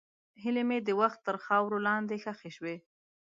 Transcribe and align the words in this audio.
هیلې 0.43 0.63
مې 0.69 0.77
د 0.83 0.89
وخت 1.01 1.19
تر 1.27 1.35
خاورو 1.45 1.77
لاندې 1.87 2.15
ښخې 2.23 2.51
شوې. 2.57 2.75